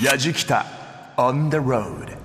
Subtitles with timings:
[0.00, 0.64] やじきた
[1.18, 2.16] on the road.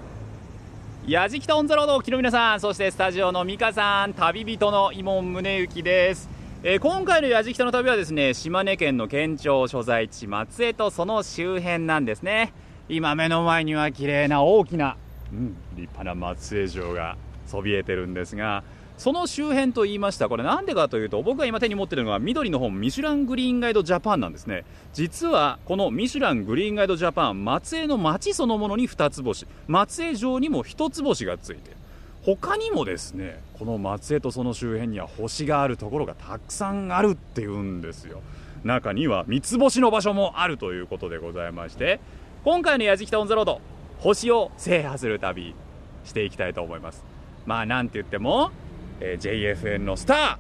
[1.05, 6.29] やじきたオンザロードお聞きの皆さんそしてスタジオの美香さん旅人の伊門宗行です、
[6.63, 12.53] えー今回のやじきたの旅はですね島根県の県庁所在地松江とその周辺なんですね。
[12.88, 14.95] 今目の前には綺麗な大きな、
[15.34, 18.63] うん、立派な松江城がそびえてるんですが
[18.98, 20.27] その周辺と言いました。
[20.27, 24.66] これなんでかというと僕が今手に持っているのは緑の本ミシュラングリーンガイドジャパンなんですね。
[24.93, 29.46] 実はこのミシュラングリーンガイドジャパン松江の町そのものに2つ星。
[29.68, 31.70] 松江城にも1つ星がついて。
[31.70, 31.78] る
[32.23, 38.22] 他にもですねこの松江とその周辺には星があるところがたくさんあるっていうんですよ。
[38.64, 42.00] 中には三つ星の場所もあるということでございまして
[42.44, 43.61] 今回の「やじきたオン・ザ・ロード」
[44.00, 45.56] 星を制覇する旅
[46.03, 47.06] していきたいと思います。
[47.45, 48.52] まあなんて言っても、
[49.00, 50.39] えー JFN のスタ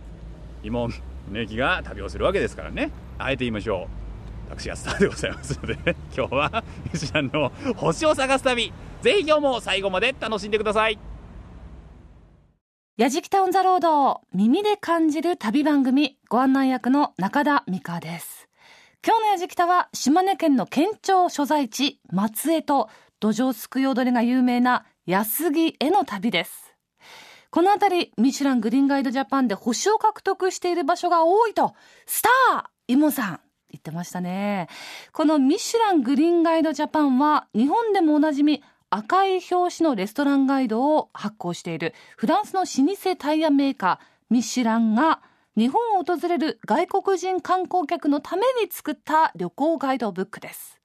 [0.63, 0.91] ー伊門
[1.31, 2.91] 宗行が旅をするわけですからね。
[3.17, 4.07] あえて言いましょう。
[4.49, 5.95] 私がスターでございますのでね。
[6.15, 8.71] 今日はミシュランの星を探す旅。
[9.01, 10.97] ぜひ今日も最後まで楽しんでください。
[12.97, 16.17] やじきたオンザロード耳で感じる旅番組。
[16.29, 18.47] ご案内役の中田美香です。
[19.05, 26.66] 今日のやじきたは島根県の県庁所在地松江と土壌すくい踊りが有名な安来への旅です。
[27.49, 31.73] この辺りミシュラングリーンガイドジャパンで星を獲得している場所が多いと
[32.05, 34.67] スターイモさん言ってましたね
[35.11, 45.21] このミシュラングリーンガイドジャパンは日本でもおなじみ赤い表紙のレストランガイドを発行しているフランスの老舗タイヤメーカーミシュランが
[45.57, 50.79] 日本を訪れる外国人観光客のために作った旅行ガイドブックです。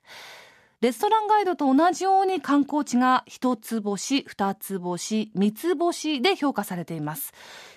[0.82, 7.32] レストランガイドと同じように観光地が一つ星、二つ星、三つ星で評価されています。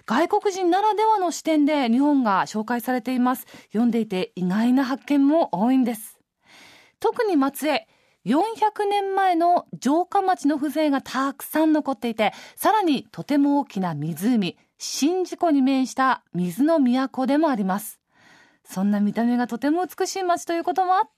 [0.08, 3.46] 外国人ならではの視点で日本が紹介されています。
[3.68, 6.18] 読んでいて意外な発見も多いんです。
[7.00, 7.88] 特に松江、
[8.26, 8.42] 400
[8.90, 18.00] 年前の城下町の風情がたくさん残っていて、さらにとても大きな湖、宍道湖に面した水の都でもあります。
[18.66, 21.10] そんな見た目がとても美しい街ということもあって、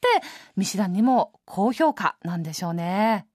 [0.56, 3.26] ミシュランにも高評価なんでしょうね。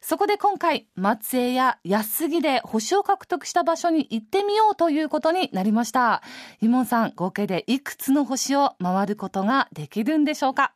[0.00, 6.22] そこで今回、松江や安杉で星を獲得した場所に行ってみようということになりました。
[6.60, 10.74] イモンさん、合計でいくつの星を回ることができるんでしょうか？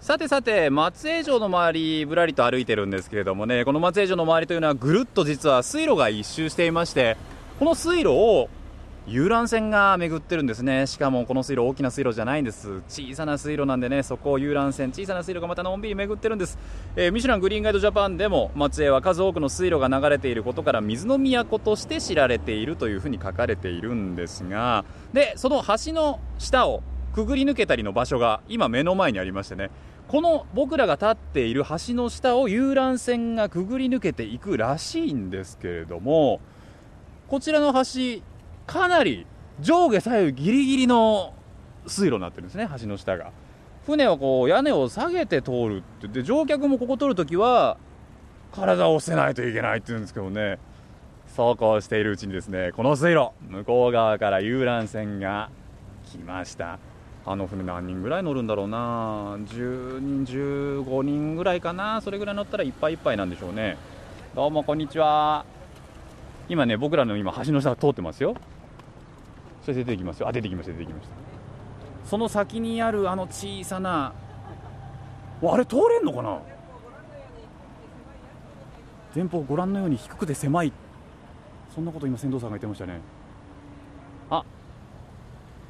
[0.00, 3.66] さてさて松江城の周りぶらりと歩いてるんですけれどもね。
[3.66, 7.18] この松江城の周りというのはぐるっと実は水路が一周していまして
[7.58, 8.48] この水路を
[9.06, 10.86] 遊覧船が巡ってるんですね。
[10.86, 12.80] しかもこの水路大きな水路じゃないんです。
[12.88, 16.58] 小さな水路なんでねそこを遊覧船小さな水路がまたのんびり巡ってるんです、
[16.96, 26.82] えーミシュラングリーンガイドジャパンでも松江は数多くの水路が流れていることから水の都として知られているというふうに書かれているんですがでその橋の下を
[27.14, 29.70] くぐり抜けたりの場所が今目の前にありましてね。
[30.08, 36.40] この僕らが立っている橋の下を遊覧船がくぐり抜けていくらしいんですけれども
[37.26, 38.22] こちらの橋
[38.66, 39.26] かなり
[39.60, 41.34] 上下左右ギリギリの
[41.86, 43.30] 水路になってるんですね橋の下が。
[43.86, 47.76] 船はこう屋根を下げて通るって言って乗客もここ通るときは
[48.52, 50.58] 体を伏せないといけないって言うんですけどね。
[51.28, 55.50] そうこうしているうちにですねこの水路向こう側から遊覧船が
[56.06, 56.78] 来ました。
[57.26, 59.36] あの船何人ぐらい乗るんだろうな。
[59.36, 62.00] 10人15人ぐらいかな。
[62.00, 63.76] それぐらい乗ったらいっぱいいっぱいなんでしょうね。
[64.34, 65.44] どうもこんにちは。
[66.48, 68.34] 今ね僕らの今橋の下通ってますよ。
[69.64, 70.28] それ出てきますよ。
[70.28, 71.14] あ出てきました出てきました。
[72.08, 74.12] その先にあるあの小さな
[75.40, 76.38] わあれ通れんのかな？
[79.14, 80.72] 前方ご覧のように低くて狭い。
[81.74, 83.00] そんなこと今船頭さんが言ってましたね。
[84.30, 84.44] あ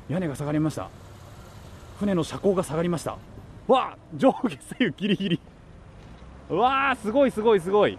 [0.08, 0.90] 屋根が下がりました。
[1.98, 3.16] 船の車高が下がりました。
[3.68, 5.40] わあ上下左右ギリギリ。
[6.50, 7.96] うわあすごいすごいすごい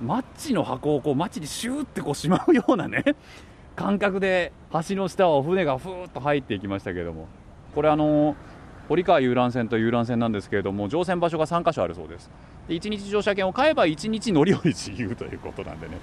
[0.00, 3.04] マッチの箱をこうマッチにシューってこうしまうようなね
[3.76, 4.52] 感覚で
[4.88, 7.28] 橋の下を船がふーっと入っていきましたけれども。
[7.74, 8.34] これあの
[8.88, 12.30] 堀川遊覧船と遊覧船なんですけれども乗船場所が3カ所あるそうです。
[12.68, 15.98] で1日乗車券を買えば1日乗り降り自由ということなんでね。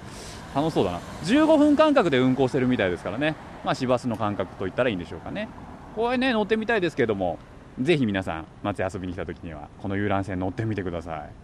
[0.54, 1.00] 楽しそうだな。
[1.24, 3.34] 15分間隔で運行してるみたいですからね。
[3.64, 5.48] まあ市バスの感覚といったらいいんでしょうかね。
[5.96, 7.38] これね乗ってみたいですけれども
[7.80, 11.43] ぜひ皆さん松江遊びに来た時にはこの遊覧船乗ってみてください。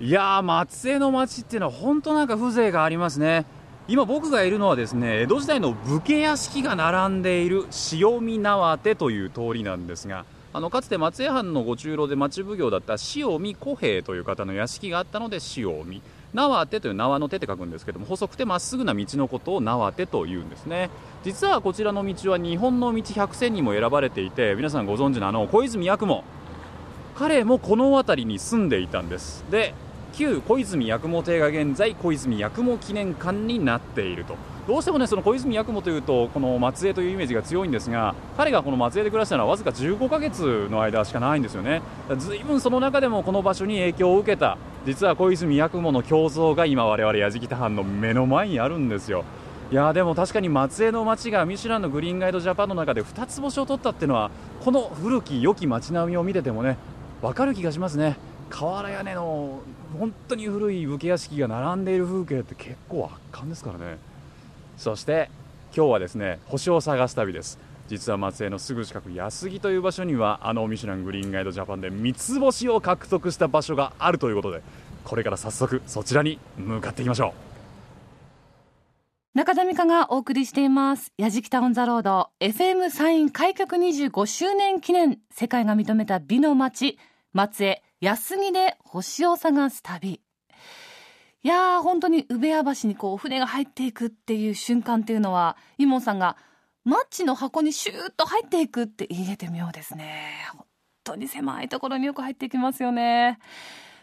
[0.00, 3.46] いやー松江の街っていうのは本当なんか風情がありますね。
[3.88, 16.02] 今僕がいるのはですね江戸時代の武家屋敷が並んでいる塩見縄手という通りなんですがあのかつて松江藩のご中路で町奉行だった塩見小平という方の屋敷があったので塩見
[16.34, 20.90] 縄手という縄の手って書くんですけども細くてまっすぐな道のことを縄手というんですね。
[21.24, 26.24] 実はこちらの道は日本の道100選にも選ばれていて皆さんご存知のあの小泉八雲。
[27.16, 29.44] 彼もこの辺りに住んでいたんです。
[29.50, 29.74] で
[30.18, 34.34] 旧小泉八雲邸が現在小泉八雲記念館になっていると。
[34.66, 41.82] どうしてもねその小泉八雲というとこの松江というイメージが強いんですが彼がこの松江で暮らしたのはわずか15ヶ月の間しかないんですよね。
[42.18, 49.24] ずいぶんその中でもこの場所に影響を受けた実は小泉八雲の胸像が今我々矢敷田藩の目の前にあるんですよ。
[49.70, 54.32] いやーでも確かに松江の街がミシュランのグリーンガイドジャパンの中で2つ星を取ったっていうのは
[54.64, 56.76] この古き良き街並みを見ててもね
[57.22, 58.18] 分かる気がしますね。
[58.50, 59.60] 瓦屋根の
[59.96, 63.98] 本当に古い武家屋敷が並んでいる風景って結構圧巻ですからね。
[64.76, 65.30] そして
[65.74, 67.58] 今日はですね星を探す旅です。
[67.88, 74.62] 実は松江のすぐ近く安来という場所にはあのミシュラングリーンガイドジャパンで三つ星を獲得した場所があるということで
[75.04, 77.48] これから早速そちらに向かっていきましょう。
[79.34, 81.12] 中田美香がお送りしています。
[81.16, 82.30] やじきたオンザロード。
[82.40, 85.20] FM サイン開局25周年記念。
[85.30, 86.98] 世界が認めた美の街
[87.32, 87.82] 松江。
[88.00, 90.20] 安来で星を探す旅。
[91.42, 96.36] いやー、本当に宇部屋橋にこう船が入っていくっていう瞬間っていうのは、イモンさんが
[96.84, 100.46] マッチの箱にシューッと入っていくって言えて妙ですね。
[100.52, 100.64] 本
[101.02, 103.40] 当に狭いところによく入っていきますよね。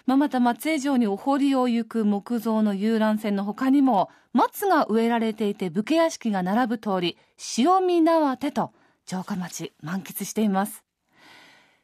[0.05, 7.17] まあ、また松江城にお堀を行く木造の遊覧船の他にも、松が植えられていて武家屋敷が並ぶ通り、
[7.57, 8.73] 塩見縄手と
[9.05, 10.83] 城下町満喫しています。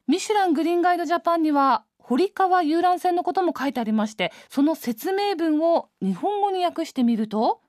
[0.08, 7.60] ミシュラングリーンガイドジャパンには堀川遊覧船のことも書いてありましてその説明文を日本語に訳してみると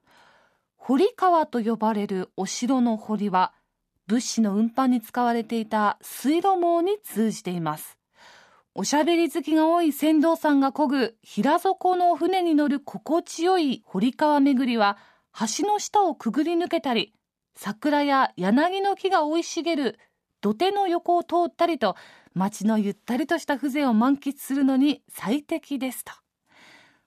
[0.76, 3.54] 堀川と呼ばれるお城の堀は
[4.08, 7.98] 物資の運搬に使われていた水路網に通じています。
[8.76, 14.98] おしゃべり好きが多い船頭さんが漕ぐ平底の船に乗る心地よい堀川巡りは
[15.58, 17.14] 橋の下をくぐり抜けたり
[17.56, 20.00] 桜や柳の木が生い茂る
[20.42, 21.96] 土手の横を通ったりと
[22.36, 26.12] 街のゆったりとした風情を満喫するのに最適ですと。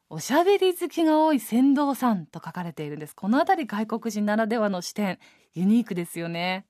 [0.08, 3.14] おしゃべり好きが多い船頭さんと書かれているんです。
[3.14, 5.18] このあたり外国人ならではの視点、
[5.54, 6.64] ユニークですよね。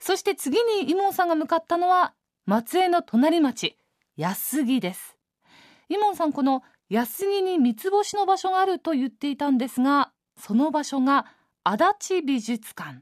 [0.00, 2.12] そして次にイモンさんが向かったのは
[2.44, 3.78] 松江の隣町、
[4.16, 5.16] 安来です。
[5.88, 11.26] イモンさんこの安来に三つ星の場所があると言っていたんですが、その場所が
[11.64, 13.00] 足立美術館。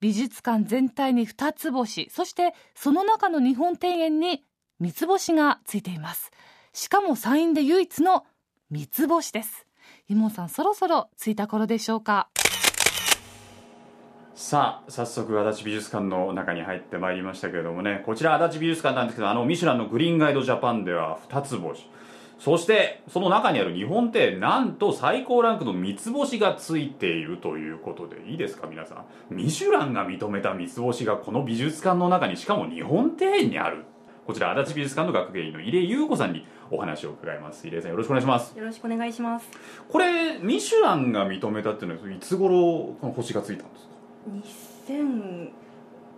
[0.00, 4.42] 美術館全体に2つ星そしてその中の日本庭園に
[4.78, 6.30] 三つ星がついています。
[6.72, 8.24] しかも山陰で唯一の
[8.70, 9.66] 三つ星です。
[10.08, 12.28] イモさんそろそろ着いた頃でしょうか。
[14.34, 18.02] さあ早速足立美術館の中に入ってまいりましたけれどもね。
[18.06, 21.90] こちら足立美術館なんですけどあのミシュランのグリーンガイドジャパンでは2つ星。
[22.40, 29.34] そしてその中にある日本庭園なんと最高ランクの三つ星がついているということでいいですか皆さん？
[29.36, 33.84] ミシュランが認めた三つ星がこの美術館の中にしかも日本庭園にある。
[34.26, 37.66] こちら足立美術館の学芸員の入江優子さんにお話を伺います。
[37.66, 38.56] 入江さんよろしくお願いします。
[38.56, 39.46] よろしくお願いします。
[39.90, 44.94] これミシュランが認めたっていうのはいつ頃この星がついたんですか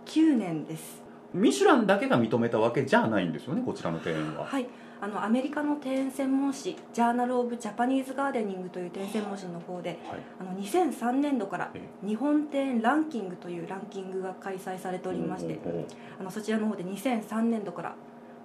[0.05, 1.01] ？2009年です。
[1.33, 4.45] ミシュランだけが認めたわけじゃないんですよねこちらの庭園は。
[4.45, 4.67] はい
[5.03, 10.19] あのアメリカの庭園専門誌「ジャーナル・オブ・ジャパニーズ・ガーデニング」という庭園専門誌の方ではい。
[10.39, 15.59] あの2003年度からえ日本庭園ランキングというランキングが開催されておりまして
[16.19, 17.95] あのそちらの方で2003年度から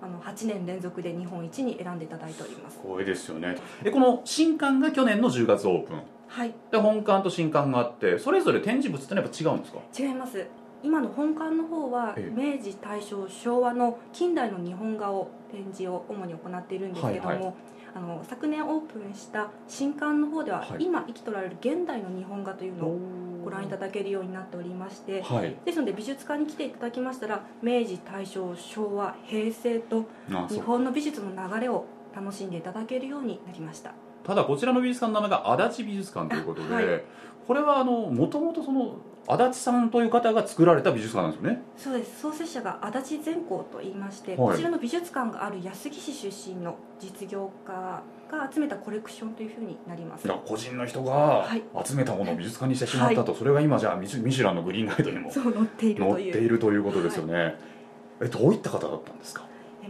[0.02, 2.78] あの8年連続で日本一に選んでいただいております。
[2.82, 3.56] 光栄ですよね。
[3.84, 6.02] でこの新館が去年の10月オープン。
[6.26, 6.52] はい。
[6.72, 9.78] で本館と新館があってそれぞれ展示物ってのはやっぱ違うんですか？
[9.98, 10.44] 違います
[10.82, 17.54] 今の本館の方はえ明治大正昭和の近代の日本画を展示を主に行っているんですけども、はいは
[17.94, 20.84] あの昨年オープンした新館の方では、はい。
[20.84, 22.98] 今生きとられる現代の日本画というのを
[23.42, 25.56] ご覧いただけるようになっておりましてはい。
[25.64, 30.04] ですので美術館に来ていただきましたら明治大正昭和平成と
[30.48, 33.94] 日本の美術の流れを楽しんでいただけるようになりました。
[34.22, 37.04] ただこちらの美術館の名前が足立美術館ということで、あはい。
[37.46, 38.96] これはあのもともとその
[39.30, 41.62] 足立さんという方が作られた美術館なんですよね。
[41.76, 42.20] そうです。
[42.22, 44.38] 創設者が足立善光と言いまして、はい。
[44.38, 50.26] こちらの美術館がある安来市出身の実業家が集めたコレクションというふうになります。
[50.26, 51.62] だから個人の人がはい。
[51.84, 56.32] 集めたものを美術館にしてしまったと、それが今じゃあミシュランのグリーンガイドにも載っている載っという。
[56.32, 57.56] ているということですよね、
[58.22, 59.44] えどういった方だったんですか？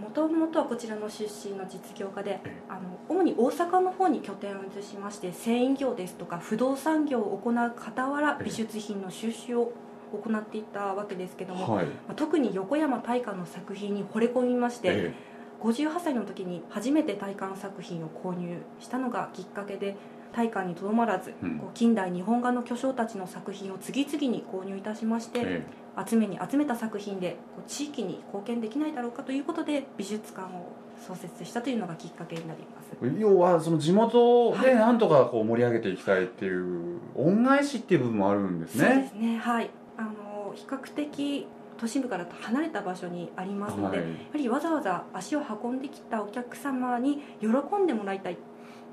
[0.08, 2.62] もともとはこちらの出身の実業家でええ。
[2.70, 8.44] あの主に大阪の方に拠点を移しまして繊維業ですとか不動産業を行う傍らええ。
[8.44, 9.72] 美術品の収集を
[10.12, 15.14] 行っていたわけですけども、はい、まあ特に横山大観の作品に惚れ込みまして、え
[15.60, 19.96] 58歳の時に初めて大観作品を購入したのがきっかけで
[20.32, 21.58] 大観にとどまらず、うん。
[21.58, 25.66] こう近代日本画の巨匠たちの作品を次々に購入いたしまして、え
[26.06, 30.73] 集めに集めた作品で地域に貢献できないだろうかということで美術館を
[31.04, 32.88] 創設したというのがきっかけになります。
[33.02, 38.85] え要はその地元でなんとかこう盛り上げていきたいっていう恩返しっていう部分もあるんですね。
[38.85, 39.38] そうですね。
[39.38, 39.70] はい。
[39.97, 41.47] あの比較的
[41.78, 44.06] 都心部から離れた場所にありますので、はい。
[44.06, 47.49] やはりわざわざ足を運んできたお客様に喜
[47.82, 48.37] んでもらいたい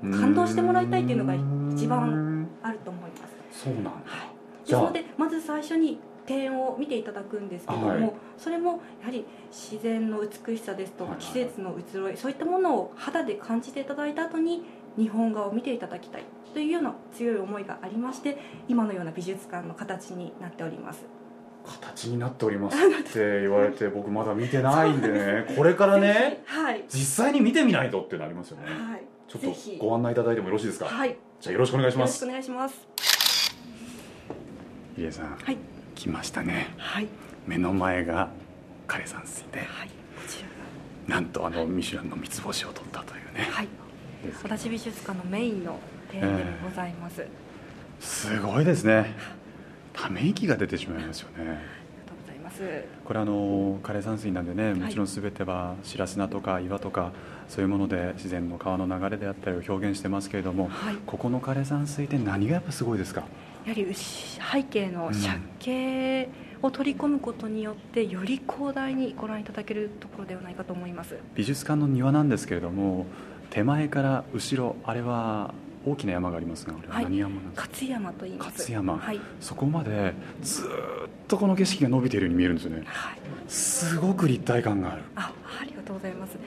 [0.02, 1.34] 感動してもらいたいっていうのが
[1.74, 3.16] 一番あると思いま
[3.52, 3.64] す。
[3.64, 3.90] そうなんだ。
[3.90, 3.96] は
[4.64, 5.98] い、ですのでまず最初に
[6.28, 8.12] 庭園を見ていただくんですけれども、はい。
[8.36, 14.64] それもやはり自然の美しさですとかはい季節の移ろいそういったものを肌で感じていただいた後に
[14.98, 21.04] 日本画を見ていただきたいというような強い思いがありまして今のような美術館の形になっております。
[21.64, 22.80] 形になっておりますっ
[23.12, 25.46] て言われて僕まだ見てないんでね。
[25.56, 26.84] これからねはい。
[26.88, 28.66] 実際に見てみないとってなりますよね。
[28.66, 30.86] はいちょっとご案内いただいてもよろしいですか？
[30.86, 31.10] はい。
[31.10, 32.12] よじゃあよろしくお願いします。
[32.12, 32.88] ろしくお願いします。
[34.96, 35.58] 入江さんはい。
[35.94, 36.74] 来ましたね。
[36.76, 37.08] はい。
[37.46, 38.30] 目の前が
[38.88, 39.88] 枯山水ではい。
[39.88, 39.94] こ
[40.28, 40.42] ち
[41.08, 43.48] らなんとあのミシュランの三つ星を取ったというね。
[43.48, 43.68] がはい。
[44.44, 45.78] 足立美術館のメインの
[46.12, 47.30] 庭園でございます、あり
[48.00, 49.14] すごいですね。
[49.92, 51.60] ため息が出てしまいますよね
[53.04, 57.12] これあの枯山水なんでねもちろん全ては白砂とか岩とか
[57.48, 60.96] そういうもので自然の川の流れであったりを表現してますけれどもはい。
[61.06, 63.24] ここの枯山水って何がやっぱすごいですか？
[63.64, 64.04] やはり牛
[64.40, 66.28] 背景の借景
[66.62, 71.16] を取り込むことによってより広大にご覧いただけるところではないかと思います。
[71.34, 73.06] 美術館の庭なんですけれども
[73.50, 75.52] 手前から後ろあれは
[75.86, 78.48] 大きな山がありますがあれは何山なんですか、勝山と言います。
[78.50, 78.98] 勝山。
[78.98, 80.70] はい、そこまでずーっ
[81.28, 82.82] とこの景色が伸びているように見えるんですよね。
[82.86, 85.02] はい、すごく立体感がある。
[85.14, 86.32] あありがとうございます。
[86.32, 86.38] で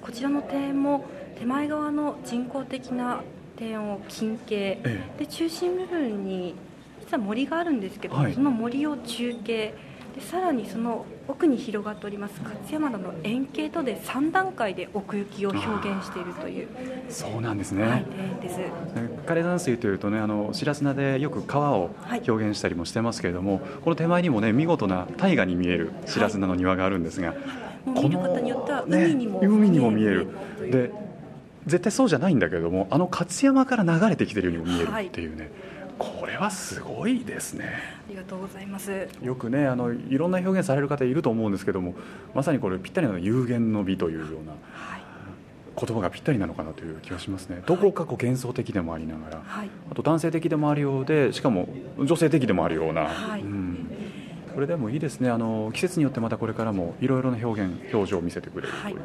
[0.00, 1.04] こちらの庭園も
[1.38, 3.22] 手前側の人工的な
[3.58, 6.54] 庭園を近景えで中心部分に
[7.00, 9.74] 実は森があるんですけど、はいその森を中継
[10.20, 18.04] でさらにその奥に広がっております勝山田の円形とで3段階で奥行きを表現しているという、えそうなんですね、はい、
[18.42, 18.60] です。
[19.26, 22.22] 枯山水というとねあの白砂でよく川をはい。
[22.28, 27.34] 表現したりもしてますけれども、この手前にもね見事な大河に見える白砂の庭があるんですが、
[27.86, 30.28] もう見る方によってはね海にも海にも見える。
[30.70, 30.92] で
[31.66, 35.06] 絶対そうじゃないんだけれどもあの勝山から流れてきてるようにも見えるはい。
[35.06, 35.50] っていうね、
[36.00, 37.66] これはすごいですね。
[38.08, 39.06] ありがとうございます。
[39.22, 41.94] よくねあのいろんな表現される方いると思うんですけども
[42.34, 45.02] まさにこれぴったりなのが有限の美というようなはい、
[45.76, 47.62] 言葉がぴったりなのかなという気がしますね。
[47.66, 53.42] どこかこう幻想的でもありながら、はい、あと男性的でもあるようでしかも女性的でもあるような、はい。
[53.42, 53.90] うん、
[54.54, 55.28] これでもいいですね。
[55.28, 58.96] あの季節によってまたこれからもいろいろな表現表情を見せてくれるはい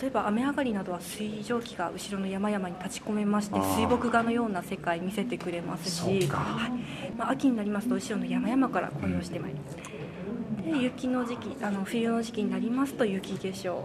[0.00, 6.70] 例えば雨上がりなどは水蒸気が後ろの山々に立ち込めまして水墨画のような世界見せてくれますし、はい
[7.16, 9.76] まあ、秋になりますと後ろの山々から紅葉してまいります。
[9.76, 13.84] で雪の時期あの冬の時期になりますと雪化粧。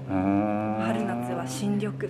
[0.83, 2.09] 春夏は新緑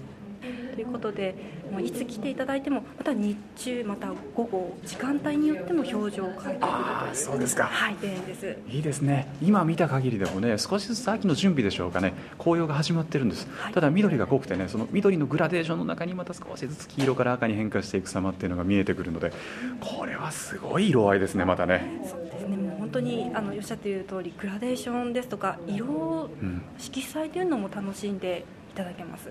[0.74, 1.36] ということで
[1.72, 7.66] もういつ来ていただいてもまた日中また午後時間帯によっても表情を変えてくるというそうですか。
[7.66, 8.58] はい庭園です。
[8.70, 9.28] いいですね。
[9.42, 12.14] 今見た限りでもね少しずつ秋の準備でしょうかね。
[12.38, 13.74] 紅葉が始まってるんです、はい。
[13.74, 19.32] ただ緑が濃くてねその緑のグラデーションの中にまた少しずつ黄色から赤に変化していく様っていうのが見えてくるので
[19.80, 22.58] これはすごい色合いですねまたね、そうですね。
[22.58, 29.30] もう本当にあのおっしゃっている通りグラデーションですとか色うん、色彩というのも楽しんでいただけます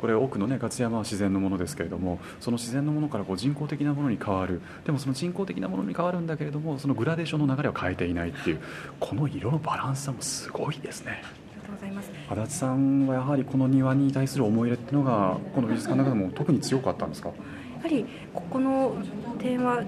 [0.00, 4.62] これ多くのね勝山は自然のものですけれどもその自然のものからこう人工的なものに変わる。
[4.84, 8.60] でもその人工的なものに変わるんだけれどもそのグラデーションの流れを変えていないっていう
[8.98, 11.22] この色のバランスさもすごいですね。
[11.22, 12.10] ありがとうございます。
[12.30, 17.28] 足立さんはやはりこの庭に対する思い入れっていうのがこの美術館の中でも特に強かったんですか？
[17.28, 17.34] や
[17.82, 18.96] はりここの
[19.38, 19.84] 庭園は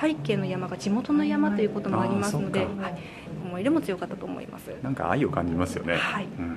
[0.00, 2.68] 背景の山が地元の山ということもありますので、はい、
[3.44, 4.70] 思い入れも強かったと思います。
[4.82, 6.24] なんか愛を感じますよね、はい。
[6.38, 6.56] うん、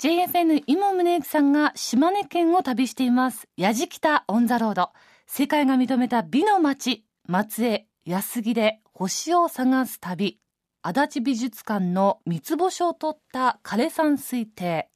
[0.00, 3.46] JFN 今宗行さんが島根県を旅しています。
[3.58, 4.88] 矢敷北オンザロード。
[5.26, 10.40] 世界が認めた美の街、松江安木で星を探す旅
[10.80, 14.88] 足立美術館の三つ星を取った枯山水亭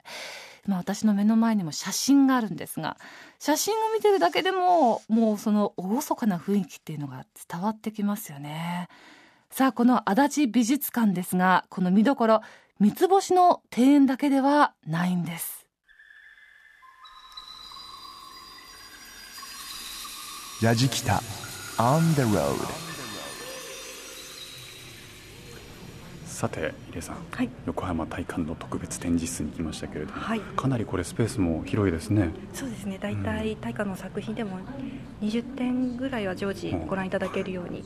[0.66, 2.96] まあ、私の目の前にも写真があるんですが
[3.38, 8.88] 写真を見てるだけでももうその厳かな雰囲気っていうのが伝わってきますよね
[9.56, 12.40] さあこの足立美術館ですがこの見どころ
[12.80, 15.64] 三つ星の庭園だけではないんです。
[20.60, 22.84] On the road
[26.24, 27.48] さて入江さん、はい。
[27.64, 30.40] 横浜体感の特別展示室に来ましたけれども、はい。
[30.40, 32.30] かなりこれスペースも広いですね。
[32.52, 32.98] そうですね。
[33.00, 34.58] 大体大化の作品でも
[35.22, 37.84] 20点ぐらいは常時ご覧いただけるように、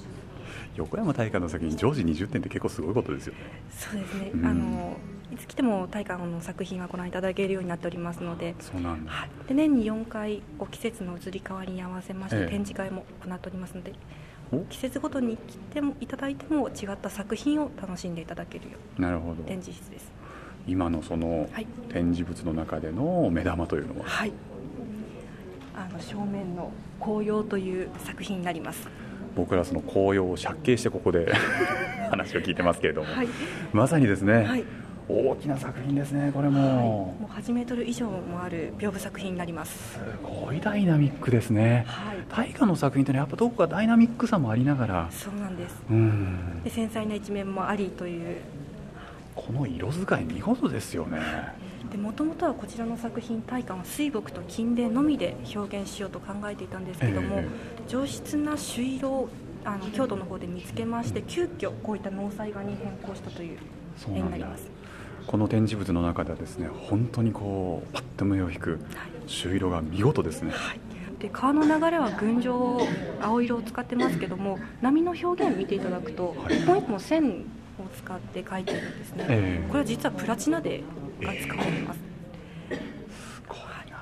[0.78, 3.40] 横山大観の作品常時20点って結構すごいことですよね。
[3.70, 4.46] そうですね、うん。
[4.46, 4.96] あの
[5.32, 8.54] いつ来ても大化の作品はご覧いただけるようになっておりますので。
[8.60, 12.44] そうなんだ、はい、で年に4回季節の移り変わりに合わせましええ。
[12.44, 13.92] て展示会も行っておりますので、
[14.52, 14.60] お？
[14.70, 19.42] 季節ごとに来てもいただいても違った作品を楽しんでいただけるようなるほど。
[19.42, 20.12] な展示室です。
[20.66, 21.66] 今のそのはい。
[21.92, 24.32] 展示物の中での目玉というのは、はい。
[25.74, 28.88] あの正面の紅葉という作品になります
[29.38, 31.32] 僕らその紅葉を借景してここで
[32.10, 33.28] 話を聞いてますけれども、はい、
[33.72, 34.64] まさにですね、はい。
[35.08, 39.94] 大きな作品ですねこれはい、も、もう8メートル以上もある屏風作品になります。
[39.94, 41.84] すごいダイナミックですね。
[41.86, 42.16] はい。
[42.28, 45.08] 大河の作品ってねやっぱどこかダイナミックさもありながら。
[45.10, 45.80] そうなんです。
[45.88, 46.62] うん。
[46.64, 48.38] で繊細な一面もありという。
[49.36, 51.20] この色使い見事ですよね
[51.96, 57.48] もともとはこちらの作品大観は水墨と金泥のみで表現しようと考えていたんですけども、え
[57.88, 59.28] 上質な朱色を
[59.64, 63.58] あの京都の方で見つけまして急遽こういった納采画に変更したという
[64.08, 64.70] 絵になります。
[65.26, 68.80] この展示物の中ではですね本当にこうパッと目を引くはい。
[69.26, 70.52] 朱色が見事ですね。
[70.52, 70.80] はい、
[71.18, 72.80] で川の流れは群青
[73.20, 76.58] 青色を使ってますけども波の表現を見ていただくとはい。
[76.58, 77.44] 一本一本線
[77.78, 79.68] を使って描いているんですね、ええ。
[79.68, 80.82] これは実はプラチナで
[81.20, 82.00] が使われてます、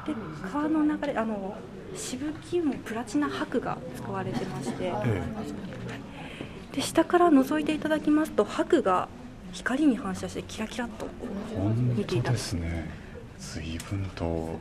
[0.06, 0.14] で
[0.52, 1.56] 川の流れあの
[1.94, 4.92] しぶきもプラチナ箔が使われてまして。
[5.04, 5.22] え
[6.72, 9.08] で下から覗いていただきますと箔が
[9.52, 11.06] 光に反射してキラキラっと
[11.96, 12.32] 見ていただく。
[12.34, 12.90] ですね。
[13.38, 14.60] 随分と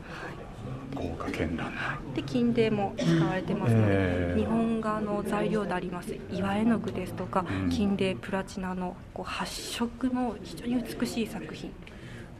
[0.94, 1.98] 豪華絢爛な。
[2.14, 4.40] で金泥も使われてますので、ええ。
[4.40, 7.68] 日本画の材料であります岩絵の具ですとか、うん。
[7.68, 11.70] 金泥プラチナのこう発色の非常に美しい作品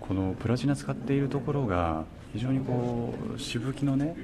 [0.00, 4.16] このプラチナ使っているところが非常にこうしぶきのね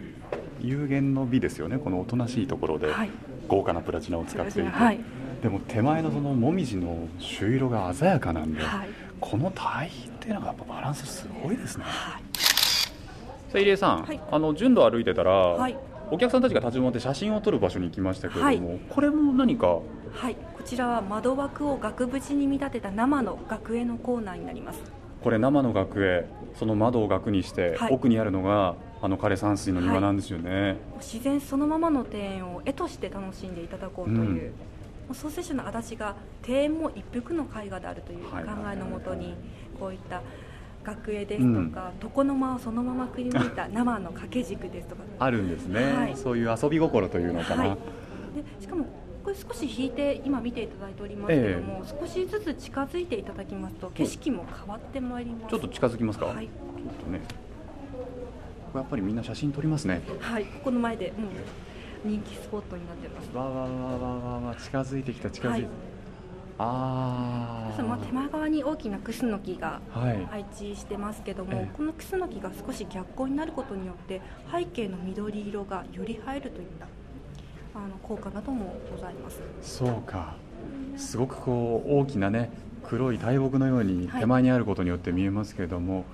[0.60, 1.78] 有限の美ですよね。
[1.78, 3.10] このおとなしいところではい。
[3.48, 5.00] 豪華なプラチナを使っていて、はい。
[5.42, 8.88] でも手前のそのもみじの朱色が鮮やかなんで、はい。
[9.20, 11.84] この対比っていうのがやっぱバランスすごいですね。
[11.84, 12.22] はい。
[12.38, 14.20] さあ入江さん、はい。
[14.30, 15.76] あの順路歩いてたら、はい。
[16.10, 18.80] お客さんたちが立ち止まって写真を撮る場所に行きましたけれども、はい。
[18.88, 19.80] これも何か？
[20.14, 24.82] はい、こちらは窓枠を額縁に見立てた生の額絵のコーナーになります
[25.22, 26.26] これ生の額絵
[26.58, 27.92] その窓を額にして、はい。
[27.92, 34.52] 奥にあるのがあの枯山水の庭なんですよね、自然そのままの庭園を絵として楽しんでいただこうという、
[35.08, 35.14] うん。
[35.14, 36.14] 創生者の足立が
[36.46, 39.34] 庭園も一幅の絵画であるという考はいえのもとに
[39.78, 40.22] こういった
[40.84, 45.48] 額絵ですとか、床の間をそのままくり抜いた生の掛け軸ですとかあるん。
[45.48, 48.86] ですね、はいそういう遊び心というのかな、はい、でしかも
[49.22, 55.50] これ少し引いて今見ていただいておりますけども、少しずつ近づいていただきますと景色も変わってまいります。
[55.50, 56.52] ちょっと近づきますか、はい、ちょ
[56.90, 57.20] っとね。
[58.74, 60.00] やっぱりみんな写真撮りますね。
[60.20, 63.36] はい、ここの前でもう人気スポットになってます。
[63.36, 65.72] わわわわわわ近づいてきた近づいて、はい。
[66.58, 70.24] あまずまあ手前側に大きなクスノキがあはい。
[70.26, 71.76] 配置してますけども、ええ。
[71.76, 76.86] このクスノキが少し逆光になることによって背景の緑色がより映えるといった
[77.74, 79.40] あの効果などもございます。
[79.62, 80.36] そうか。
[80.96, 82.50] すごくこう大きなね
[82.84, 84.20] 黒い大木のようにはい。
[84.20, 86.04] 手前にあることによって見えますけれども、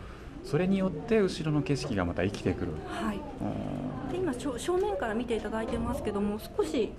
[0.45, 2.73] それによって後ろの景色がまた生きてくる。
[2.87, 3.17] はい。
[3.17, 6.93] うんで今正正面から見ていただいてますけども少し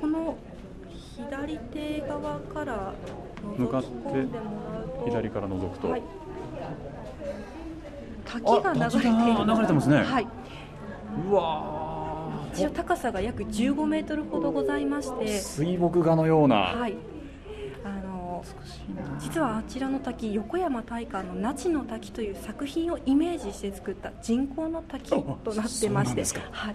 [0.00, 0.36] この
[1.16, 2.92] 左手側から
[3.56, 3.88] 向かって
[5.04, 6.02] 左から覗くと、はい、
[8.24, 10.02] 滝が流れていあ滝が流れてますね。
[10.02, 10.26] はい、
[11.30, 11.83] うわ
[12.54, 16.96] 一応高さが約15メートルほどございまして水墨画のような、はい。
[17.84, 18.44] あの
[19.18, 25.16] 実はあちらの滝横山大観の那智の滝という作品をイメージして作った人工の滝と
[25.54, 26.74] なってましてはい、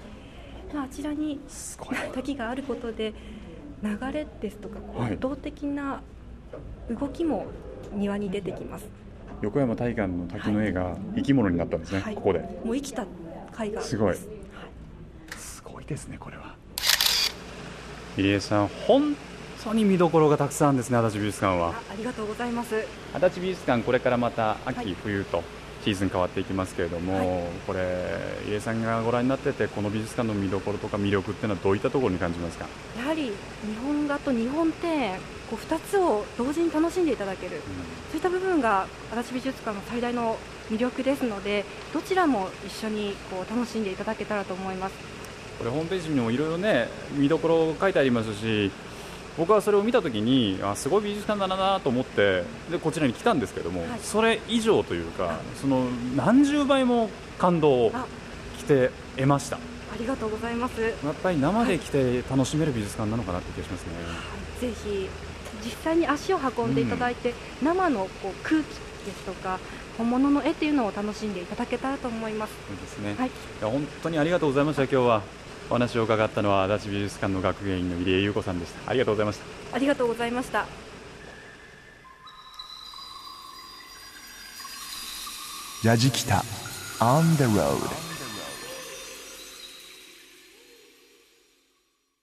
[0.74, 1.40] まああちらに
[2.14, 3.14] 滝があることで
[3.82, 5.18] 流れですとかこうはい。
[5.18, 6.02] 動的な
[6.90, 7.46] 動きも
[7.94, 8.86] 庭に出てきます、
[9.42, 12.16] 横山大観の滝の絵が生き物になったんですね、はい。
[12.16, 12.40] ここで。
[12.64, 13.04] もう生きた
[13.64, 14.16] 絵画すごい
[15.90, 16.56] ですねこれは。
[18.18, 19.16] 入江さん本
[19.64, 21.70] 当に見どころがたくさんですね足立美術館は。
[21.70, 22.86] あありがとうございます。
[23.14, 24.96] 足立美術館これからまた秋、はい。
[25.04, 25.44] 冬と
[25.84, 27.80] シーズン変わっていきますけれども、はこれ
[28.46, 33.32] 入江さんがご覧になっててこの美術館の見どころとか魅力っていうのはどういったところに感じますか、やはり日
[33.82, 37.62] 本画と日本庭園こう2つを同時に楽しんでいただける
[38.12, 40.38] そういった部分が足立美術館の最大の
[40.70, 45.19] 魅力ですのでどちらも一緒にこう楽しんでいただけたらと思います
[45.60, 48.72] これホームページにもいろいろね見どころ書いてありますし
[49.38, 54.00] 僕はそれを見たときにあすごい美術館だなと思ってでこちらに来たんですけども、はい。
[54.02, 57.92] それ以上というかその何十倍も感動を
[58.70, 59.58] て得ました。
[59.58, 59.60] あ
[60.00, 63.94] りがとうございます、やっぱり生で来て楽しめる美術館なのかなって気がしますね、
[64.62, 65.10] ぜひ
[65.66, 68.66] 実際に足を運んでいただいて、生のこう空気
[69.06, 69.60] ですとか
[69.98, 72.54] 本物の絵っていうのを楽しんでいただけたらと思います。
[72.68, 73.30] そうですね、はい。
[73.30, 75.24] いや本当にありがとうございました今日は
[75.70, 78.90] お話を伺ったのは足立美術館の学芸員の入江優子さんでした。
[78.90, 79.76] ありがとうございました。
[79.76, 80.66] ありがとうございました。
[85.84, 86.44] やじきた
[87.00, 87.78] On the road.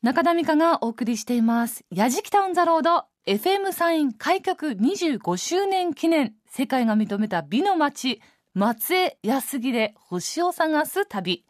[0.02, 1.84] 中田美香がお送りしています。
[1.90, 6.34] やじきたオンザロード FM サイン開局25周年記念。
[6.48, 8.20] 世界が認めた美の街
[8.54, 11.44] 松江安木で星を探す旅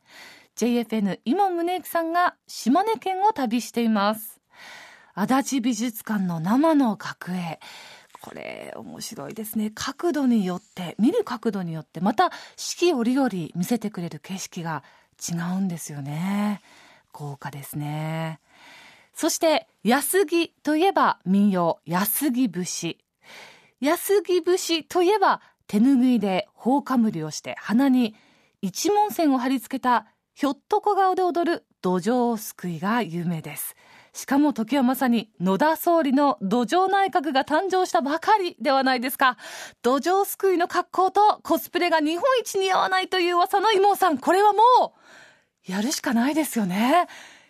[0.56, 4.40] JFN 今宗行さんが島根県を旅しています。
[5.14, 7.60] 足立美術館の生の角絵。
[8.22, 9.70] これ面白いですね。
[9.74, 14.82] 角度によって見る角度によってまた四季折々見せてくれる景色が
[15.20, 16.62] 違うんですよね。
[17.12, 18.40] 豪華ですね。
[19.12, 22.98] そして安木といえば民謡安木節。
[23.80, 28.14] 安木節といえば手ぬぐいで頬かむりをして鼻に
[28.62, 30.06] 一文線を貼り付けた
[30.38, 33.74] ひょっとこ顔で踊る土壌すくいが有名です
[34.12, 39.38] しかも時はまさに野田総理の土壌内閣が誕生したばかりではないですか。
[39.80, 44.58] 土壌すくいの格好とコスプレが日本一似合わないという噂の妹さん、これはも
[45.68, 47.06] う、やるしかないですよね。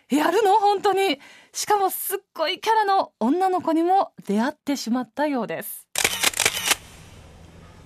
[0.09, 0.55] やるの？
[0.59, 1.19] 本当に。
[1.53, 5.87] しかもすっごいキャラの女の子にも出会ってしまったようです。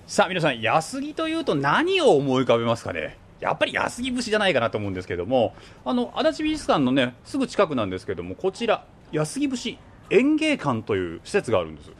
[0.08, 3.21] さあ皆さん安木というと何を思い浮かべますかね？
[3.42, 9.76] やっぱり安木節じゃないかなと思うんですけどもあの足立美術館のねすぐ近くなんですけどもこちら安木節
[10.10, 11.90] 園芸館という施設があるんです。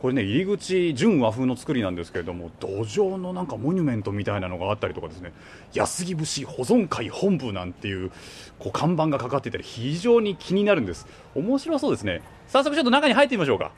[0.00, 5.34] これね入り口純和風の作りなんですけれども土壌のなんかモニュメントみたいなのがあったりとかですね
[5.74, 8.10] 安木節保存会本部なんていう
[8.58, 11.06] こう看板がかかっていたり非常に気になるんです。
[11.34, 12.22] 面白そうですね。
[12.48, 13.72] 早速ちょっと中に入ってみましょうか。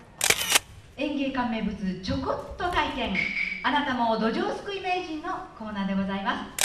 [0.97, 3.17] 園芸館名物ちょこっと体験。
[3.65, 6.62] あなたも土壌すくい名人のコーナーでございます。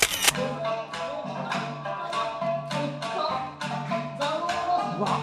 [4.99, 5.19] わ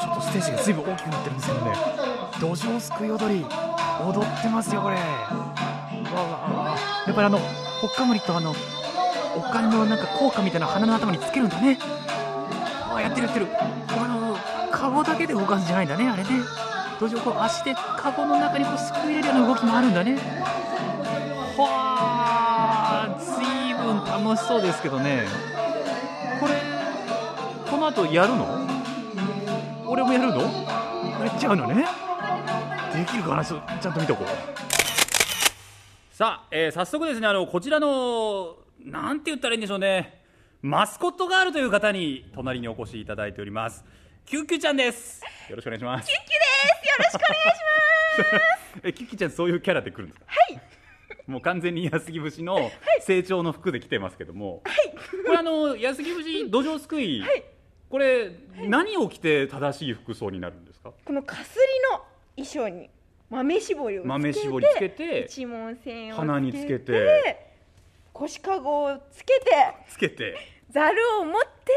[0.00, 1.72] ちょっとステージが随分大きくなってるんですけどね。
[2.40, 4.96] 土壌すくい踊り踊ってますよこれ。
[4.96, 8.54] わわやっぱりあのほっかむりとあの
[9.36, 11.78] お金のなんか効果みたいな鼻の頭につけるんだね。
[12.94, 13.46] あやってるやってる。
[13.56, 14.36] あの
[14.70, 16.28] カゴだけで動かすんじゃないんだねあれね。
[17.00, 20.16] 土壌をこう足でカゴの中にこうすくい入れるような動きもあるんだね。
[21.56, 21.66] は
[22.14, 22.17] あ
[24.24, 25.26] 楽しそうですけどね。
[26.40, 26.54] これ
[27.70, 28.46] この後やるの？
[29.86, 30.42] 俺もやるの？
[30.42, 31.86] やっちゃうのね？
[32.94, 33.44] できるかな？
[33.44, 34.28] ちょちゃんと見とこう。
[36.14, 40.22] さあ、えー早速ですねあのこちらのなんて言ったらいいんでしょうね。
[40.62, 43.84] マスコットガールという方に隣にお越しいただいております。
[44.26, 45.22] キュッキュちゃんです。
[45.48, 46.08] よろしくお願いします。
[46.08, 46.44] キュッキュで
[46.82, 46.88] す。
[46.88, 48.80] よろしくお願いします。
[48.88, 50.26] えキュッキュちゃんそういうキャラで来るんですか？
[50.26, 50.60] はい
[51.28, 52.70] もう完全に安木節の
[53.02, 54.62] 成長の服で来てますけども、
[55.26, 57.22] これあの安木節土壌すくい、
[57.90, 58.32] これ
[58.66, 60.92] 何を着て正しい服装になるんですか？
[61.04, 61.60] このかすり
[61.92, 62.02] の
[62.44, 62.90] 衣装に
[63.30, 67.50] 豆絞りをつけて豆絞りつけて一文線を鼻につけて
[68.14, 69.50] 腰かごをつけて
[69.88, 70.34] つけて。
[70.70, 71.72] ざるを持って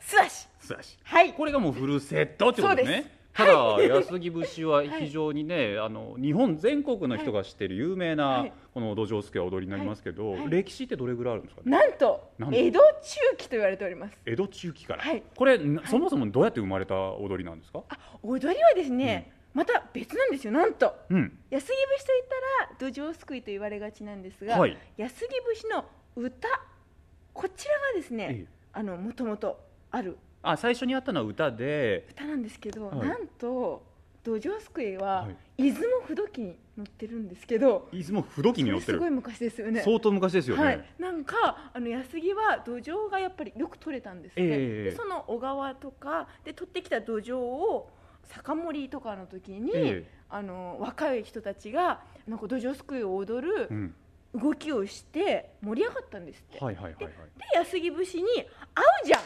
[0.00, 0.48] 素足。
[0.58, 0.98] 素足。
[1.04, 1.32] はい。
[1.34, 8.52] これがもうフルセットってことですねただ、安木節は非常にね、あの日本全国の人が知っている有名な、はい。
[8.74, 10.50] この土壌すくい踊りになりますけど、はい。
[10.50, 11.70] 歴史ってどれぐらいあるんですかね？
[11.70, 14.18] なんと江戸中期と言われております。
[14.26, 15.22] 江戸中期から、はい。
[15.36, 20.52] これ、なそもそもどうやって生まれた踊りなんですか、あ踊りはですね、また別なんですよ。
[20.52, 22.24] なんとうん、安木節といっ
[22.80, 24.76] たら土壌すくいと言われがちなんですが、はい。
[24.96, 25.84] 安木節の
[26.16, 26.48] 歌
[27.32, 28.46] こちらがですね、ええ。
[28.72, 29.60] あのもともと
[29.92, 32.06] あるあ最初にあったのは歌で。
[32.10, 33.08] 歌なんですけど、はい。
[33.08, 33.82] なんと
[34.22, 35.62] 土壌すくいは、はい。
[35.62, 39.82] 出雲不動機に乗ってるんですけどいつも不動機に乗ってすごい昔ですよね。
[39.82, 47.90] 相当昔ですよね、はい、なんかあの安来は土壌がやっぱりよく取れたんですって、ええでその小川とかで取ってきた土壌を
[48.28, 50.18] 酒盛りとかの時に、ええ。
[50.30, 53.94] あの若い人たちがなんか土壌すくいを踊るうん。
[54.34, 57.12] 動きをして盛り上がったんですって、はいはいはいはい。
[57.38, 58.24] で安来節に
[58.74, 59.20] 合うじゃん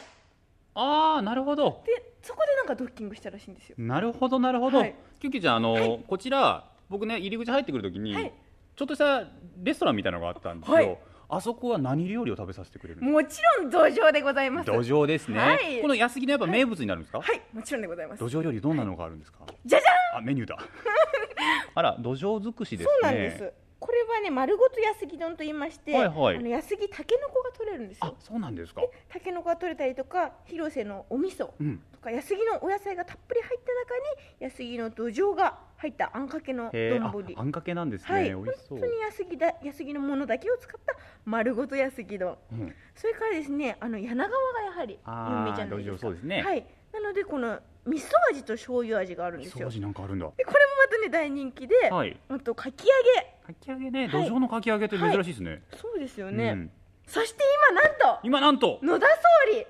[0.74, 1.82] ああなるほど。
[1.86, 3.76] でそこでなんかドッキングしたらしいんですよ。
[3.78, 4.94] なるほどなるほど、はい。
[5.20, 6.04] キュッキュちゃんあの、はい。
[6.06, 8.32] こちら僕ね入り口入ってくるときに、はい。
[8.74, 9.24] ちょっとした
[9.62, 10.98] レストランみたいなのがあったんですよ、はい。
[11.28, 14.70] あそこは何料理を食べさせてくれるもちろん土壌でございます。
[14.70, 15.80] か土壌ですね、はい。
[15.80, 17.42] この安木のやっぱ名物になるんですか、はい。
[17.52, 18.20] もちろんでございます。
[18.20, 20.18] 土壌料理どんなのがあるんですか、じゃじゃん。
[20.18, 20.58] あメニューだ。
[21.74, 22.90] あら土壌尽くしですね。
[23.02, 23.52] そうなんです
[23.82, 26.36] これはね丸ごと安来丼と言いまして、はいはい。
[26.36, 28.80] あの安来たけのこが取れるんですあよそうなんですか。
[29.08, 31.82] たけのこが取れたりとか広瀬のお味噌うん。
[31.90, 33.98] とか安来のお野菜がたっぷり入った中
[34.38, 37.34] に安来の土壌が入ったあんかけの丼。
[37.36, 42.38] ああんかけなんですね、はい、本当に安来だ安来のものだけを使った丸ごと安来丼。
[42.52, 42.74] うん。
[42.94, 45.98] それからですねあの柳川がやはり有名じゃないですか。
[45.98, 46.42] そうですね。
[46.42, 46.64] はい。
[46.92, 49.68] なのでこの味噌味と醤油味があるんですよ。
[49.68, 50.30] 掃除なんかあるんだ。
[50.36, 52.16] でこれもまたね大人気で、はい。
[52.28, 53.54] あとかき揚げ。
[53.54, 54.10] かき揚げね、はい。
[54.10, 56.70] 土壌のかき揚げって珍しいですね、そうですよね、うん。
[57.06, 57.42] そして
[57.72, 59.14] 今なんと今なんと野田総
[59.52, 59.66] 理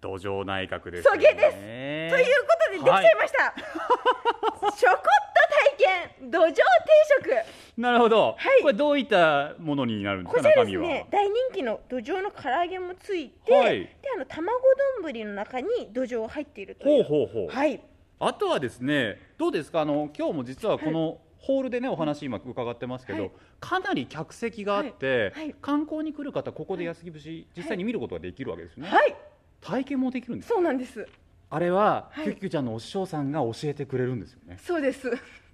[0.00, 1.56] 土壌内閣ですそげです。
[1.56, 3.54] ねということでできちゃいました、
[4.76, 5.08] ちょこっと
[5.76, 6.30] 体験。
[6.30, 6.62] 土壌定
[7.20, 7.80] 食。
[7.80, 8.62] なるほど、はい。
[8.62, 13.80] これどういったものになるんですこちらでか中身は、すね大人気の土壌の唐揚げもついて、はい。
[13.80, 14.60] であの卵
[15.02, 17.00] 丼の中に土壌が入っているとほいう。
[17.00, 17.80] うほうほう、はい。
[18.20, 19.80] あとはですねどうですか？
[19.80, 23.30] あの今日も実はこのホールでねお話今伺ってますけど、はい。
[23.60, 25.44] かなり客席があって、はい。
[25.44, 25.54] はい。
[25.60, 29.14] 観光に来る方ここで安来節実際に見ることができるわけですよね、はい
[29.60, 31.06] 体験もできるんですそうなんです。
[31.50, 32.24] あれは、はい。
[32.24, 34.58] キュッキュちゃんのお師匠さんが教えてくれるんですよね。
[34.62, 35.10] そうです。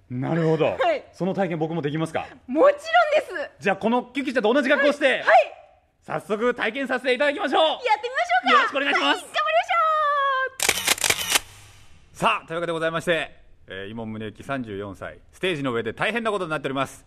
[0.09, 1.03] なるほど、はい。
[1.13, 2.27] その体験僕もできますか？
[2.47, 3.51] もちろんです。
[3.59, 5.25] じゃあこのキュッキュちゃんと同じ格好して、はい。
[6.05, 7.61] 早速体験させていただきましょう。
[7.61, 8.51] やってみましょうか。
[8.51, 9.03] よろしくお願いします。
[9.03, 9.15] はい。
[9.15, 11.41] 頑張りましょ
[12.13, 12.17] う。
[12.17, 13.35] さあというわけでございまして、
[13.67, 17.05] えー、今宗行34歳ステージの上で大変なことになっております。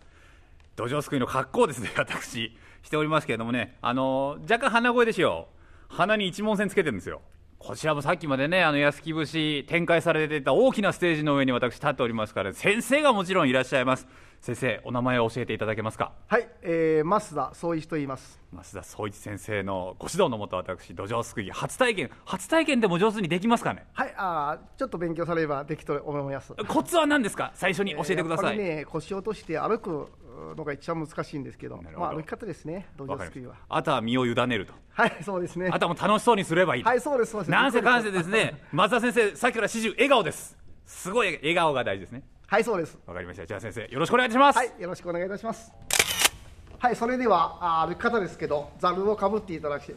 [0.75, 2.57] 土壌すくいの格好をですね私。
[2.81, 3.77] しておりますけれどもね。
[3.81, 5.47] あのー若干鼻声ですよ
[5.89, 7.21] 鼻に一文線つけてるんですよ。
[7.57, 14.07] こちらもさっきまでねあの安木節展開されてた大きなステージの上に私立っておりますから先生がもちろんいらっしゃいます。
[14.41, 16.13] 先生お名前を教えていただけますか？
[16.27, 18.39] はい、えー、増田総一と言います。
[18.53, 22.09] 増田総一先生のご指導のもと私土壌すくい初体験。
[22.23, 23.85] 初体験でも上手にできますかね？
[23.91, 26.53] はい、あーちょっと勉強されればできと思います。
[26.53, 27.51] コツは何ですか？
[27.53, 30.07] 最初に教えてください、やっぱりね、腰を落として歩く
[30.55, 33.55] のが一番難しいんですけど、まあ歩き方ですね、土壌すくいは。
[33.55, 33.75] た。
[33.75, 34.71] あとは身を委ねると。
[34.93, 35.69] はい、そうですね。
[35.69, 37.51] あとはもう楽しそうにすればいい、はい、そうです、そうです。
[37.51, 40.57] なんせかんせですね松田先生さっきから始終笑顔です。
[40.85, 42.97] すごい笑顔が大事ですねはい、そうです。
[43.05, 43.45] わかりました。
[43.45, 45.71] じゃあ先生よろしくお願いします、はい、よろしくお願いいたします。
[46.79, 49.93] はい、それではあー歩き方ですけど、ざるをかぶっていただき、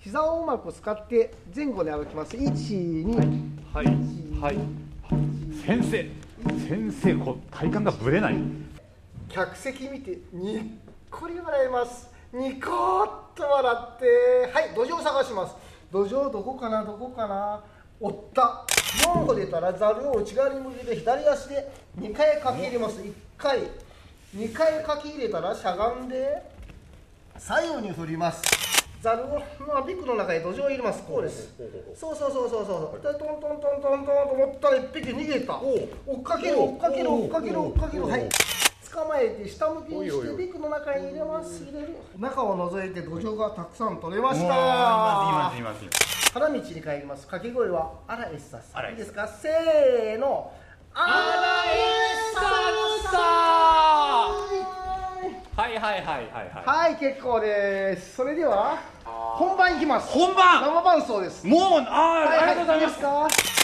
[0.00, 2.36] 膝をうまく使って前後に歩きます。
[2.36, 2.42] 一、
[2.74, 3.16] 二、
[3.72, 3.86] はい。
[4.40, 4.58] はい。
[5.64, 6.10] 先生
[6.66, 8.34] 先生こう体幹がぶれない。
[9.28, 10.62] 客席見てにっ
[11.08, 12.10] こり笑います。
[12.32, 12.68] ニコ
[13.02, 15.54] ッと笑ってはい土壌探します。
[15.92, 17.62] 土壌どこかなどこかな。
[18.00, 18.66] おった
[18.98, 23.00] 4個出たらざるを内側に向けて左足で2回かき入れます。
[23.00, 23.60] 1回。
[24.36, 26.42] 2回かき入れたらしゃがんで
[27.38, 28.42] 左右に振ります。
[29.02, 29.42] ざるを
[29.74, 31.02] のビッグの中に土壌を入れます。
[31.02, 31.52] こうです。
[31.96, 35.60] そうそうそうそうそうでトントントントントンと思ったら1匹逃げた。
[35.60, 38.06] 追っかける追っかける追っかける追っかける。
[38.06, 38.28] はい。
[38.92, 41.64] 捕まえて下向きにしてビッグの中に入れます。
[41.64, 41.88] 入れる。
[42.18, 47.26] 中を覗いて土壌がたくさん取れました花道に帰ります。
[47.26, 49.28] 掛け声はアラエッサスいいですか？
[49.28, 50.50] せーの。
[50.94, 51.76] アラエ
[52.32, 52.40] ッサ
[53.10, 53.14] ス
[55.54, 55.76] はい。
[55.76, 56.96] はいはいはいはいはい。
[56.96, 58.16] 結構です。
[58.16, 60.08] それでは本番いきます。
[60.08, 60.62] 本番。
[60.62, 61.46] 生伴奏です。
[61.46, 63.60] もうあー、はいありがとうございます。
[63.60, 63.61] い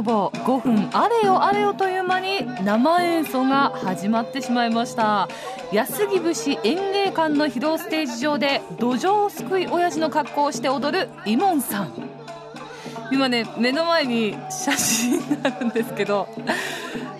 [0.00, 5.28] ほぼ5分あれよあれよという間に生演奏が始まってしまいました。
[5.72, 11.92] 安来節演芸館の披露ステージ上で土壌をすくい親父の格好をして踊るイモンさん。
[13.12, 16.28] 今ね目の前に写真があるんですけど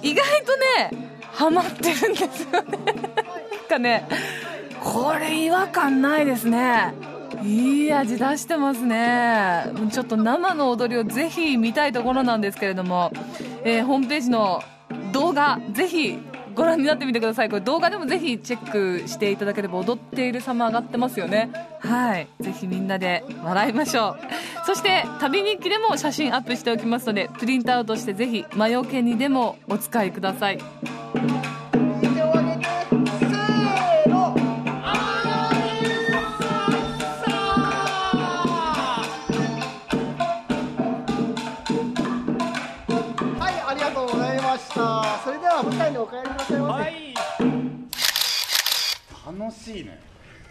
[0.01, 0.57] 意外と
[0.89, 2.79] ねハマってるんですよね。
[2.87, 2.97] なん
[3.69, 4.09] かね
[4.83, 6.95] これ違和感ないですね。
[7.43, 9.65] いい味出してますね。
[9.91, 13.13] ちょっと生の踊りをぜひ見たいところなんですけれども、
[13.65, 14.63] えーホームページの
[15.13, 16.19] 動画ぜひ
[16.55, 17.49] ご覧になってみてください。
[17.49, 21.51] これ動画でもぜひチェックしていただければ踊っている様上がってますよね。
[21.81, 22.29] はい。
[22.41, 24.19] ぜひみんなで笑いましょう。
[24.67, 30.59] そして旅日記でも写真アップしておきますのでプリントアウトしてぜひ魔除けにでもお使いください。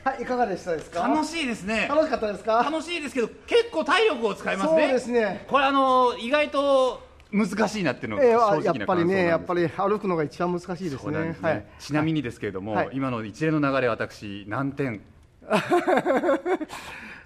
[0.03, 1.07] はい、いかがでしたですか？
[1.07, 1.87] 楽しいですね。
[1.89, 2.63] 楽しかったですか？
[2.63, 4.83] 楽しいですけど結構体力を使いますね。
[4.83, 5.45] そうですね。
[5.47, 11.65] これあの意外と難しいなっていうのがええ正直なやっぱりねやっぱりり歩くのが一番難しいですそうなんですね、ねはい。
[11.79, 12.89] ちなみにですけれども、はい。
[12.93, 15.01] 今の一連の流れ私何点？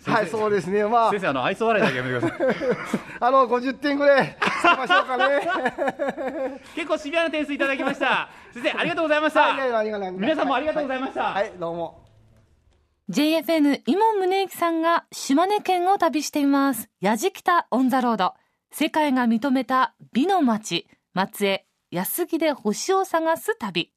[0.06, 0.84] はいそうですね。
[0.84, 1.12] まあ。
[1.12, 2.76] 先生あの愛想笑いだけやめてください。
[3.22, 6.60] あの50点ぐらいつけましょうかね。
[6.76, 8.30] 結構シビアな点数いただきました。
[8.54, 9.54] 先生ありがとうございました、
[10.12, 12.03] 皆さんもありがとうございました、はいどうも
[13.10, 16.90] JFN 伊門宗行さんが島根県を旅しています。
[17.02, 18.34] 矢敷北オンザロード。
[18.72, 23.92] 世界が認めた美の街、松江、安木で星を探す旅。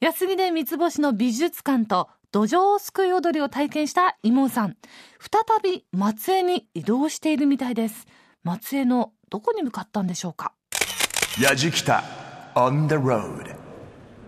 [0.00, 4.76] 安木で三つ星の美術館と土壌すくい踊りを体験した伊門さん。
[5.20, 8.08] 再び松江に移動しているみたいです。
[8.42, 10.52] 松江のどこに向かったんでしょうか？
[11.40, 12.02] やじきた
[12.56, 13.67] on the road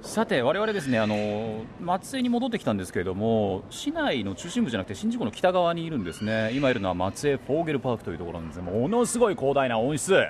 [0.03, 6.51] さて我々ですねあの松江に戻ってきたんですけれども市内の中心部じゃなくて新宿の北側にいるんですね。
[6.53, 10.27] 今いるのは松江フォーゲルパークというところなんですがものすごい広大な温室。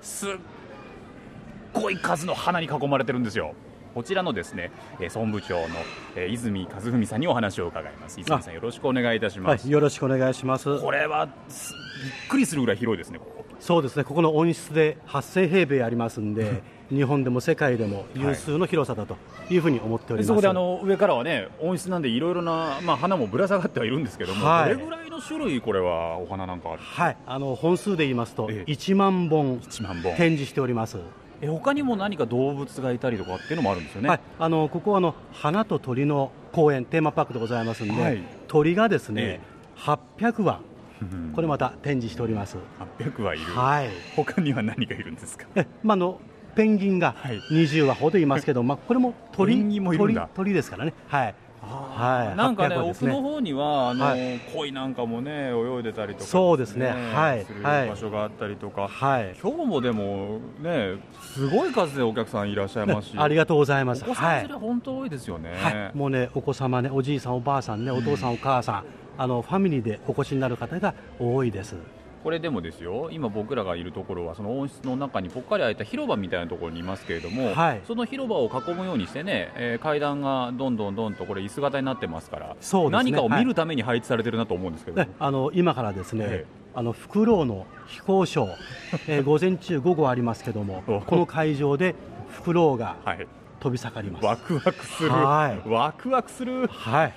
[0.00, 0.30] すっ
[1.72, 3.54] ごい数の花に囲まれてるんですよ。
[3.94, 5.66] こちらのですね、えー総務部長の、
[6.14, 8.20] えー泉和文さんにお話を伺います。
[8.20, 10.78] 泉さんよろしくお願いいたします、はい、よろしくお願いします。
[10.80, 13.44] これはすびっくりするぐらい広いですねここ。
[13.58, 19.16] そうですね、ここの温室で8000平米ありますんで、 日本でも世界でも有数の広さだと
[19.50, 20.28] いうふうに思っております。
[20.28, 24.74] そこであの上からはね温室なんでいろいろな、まあ、花もぶら下がってはいるんですけども、はい。
[24.74, 28.70] どれぐらいの種類これはお花なんかあるはい、あの本数で言いますとええ。
[28.70, 30.14] 1万本1万本。
[30.16, 30.98] 展示しております。
[31.40, 38.22] え他にも何か動物がいたりとかっていうのもあるんですよね、はい、あのここはあの花と鳥の公園テーマパークでございますんで、はい。
[38.48, 39.40] 鳥がですね、え
[39.76, 40.60] 800羽
[41.32, 42.56] これまた展示しております。
[42.98, 43.90] 800はいる、はい。
[44.16, 45.46] 他には何がいるんですか？
[45.54, 46.20] えまああの
[46.58, 47.38] ペンギンがはい。
[47.52, 50.92] 20羽ほどいますけど、まあこれも鳥も鳥鳥ですからね。
[51.06, 51.34] はい。
[51.62, 52.36] はい。
[52.36, 52.74] なんかね。
[52.74, 54.40] 800羽です奥の方にはあの、はい。
[54.52, 56.88] 鯉なんかもね泳いでたりとか、そうですね。
[56.88, 57.44] はい。
[57.44, 59.36] するはい場所があったりとか、はい。
[59.40, 60.96] 今日もでもね
[61.32, 63.14] すごい数でお客さんいらっしゃいますし。
[63.16, 64.02] ありがとうございます。
[64.02, 64.40] お子さんはい。
[64.40, 68.84] 連れ本当多いですよね、はい、もうね、お子様ね、おじいさん、おばあさんね、お父さん、お母さん、
[69.16, 71.76] あのファミリーでお越しになる方が多いです。
[72.22, 77.82] これでもですよ今僕らがいるところはその温室の中にぽっかり開いた広場みたいなところにいますけれども、はい。
[77.86, 83.10] その広場を囲むようにしてね、えー階段がどんどんどんとこれ椅子型になってますからそうですね。
[83.10, 86.58] 何かを見るために配置されてるなと思うんですけど、ね、あの今からですね、ええ。
[86.74, 88.54] あのフクロウの飛行ショー、
[89.08, 91.94] えー 午前中、午後ありますけどもお、この会場で
[92.28, 93.26] フクロウがはい、
[93.60, 94.26] 飛び盛ります。
[94.26, 95.68] ワクワクする、はい。
[95.68, 96.66] ワクワクする。
[96.66, 97.12] はい、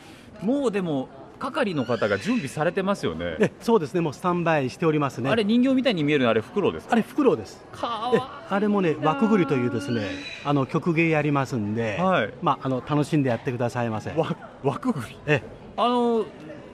[0.45, 1.09] もうでも
[1.41, 3.35] 係の方が準備されてますよね。
[3.39, 5.29] えそうですね、もうスタンバイしておりますね。
[5.29, 6.29] あれ人形みたいに見えるの？
[6.29, 6.93] あれフクロウですか？
[6.93, 7.65] あれフクロウです。
[7.81, 10.05] あれもね、枠ぐりというですね、
[10.45, 12.33] あの曲芸やりますんで、はい。
[12.41, 14.11] まああの楽しんでやってくださいませ。
[14.11, 15.41] わワクグリえ。
[15.77, 16.25] あの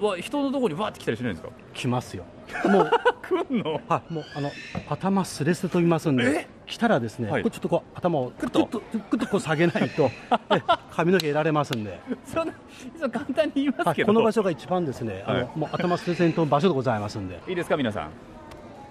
[0.02, 1.54] わ人のところにわーって来たりしないんですか？
[1.74, 2.26] 来ますよ。
[2.68, 3.82] もう来んの？
[3.88, 4.52] はい、もうあの
[4.90, 7.44] 頭すれすれと言いますんで、来たらですね、はい。
[7.44, 8.80] こうちょっとこう頭をくっとちょっと。
[8.80, 10.10] くっとこう下げないと
[10.56, 12.54] え髪の毛得られますんで、そんな
[13.00, 15.42] そ簡単に言いますけど、はいこの場所が一番ですね、あはい。
[15.42, 18.10] のもう頭すれすれの場所でございますんで、いいですか皆さん？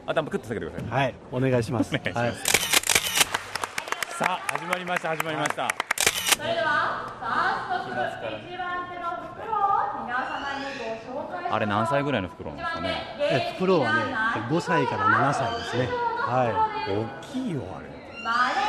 [0.06, 1.94] 頭クッと下げてくださいはい、お願いします。
[1.94, 2.18] お願いします。
[2.18, 2.32] はい。
[4.18, 5.68] さあ始まりました始まりました、
[6.36, 8.75] それでは早速一番手の袋を皆様にご紹介
[11.56, 12.90] あれ何歳ぐらいの袋なんですかね？
[13.18, 14.00] えフクロウはね、
[14.50, 15.88] 5歳から7歳ですね。
[15.88, 17.88] は大きいよあれ。
[18.22, 18.60] マレ